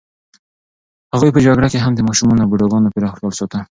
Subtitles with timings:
[1.13, 3.59] هغوی په جګړو کې هم د ماشومانو او بوډاګانو پوره خیال ساته.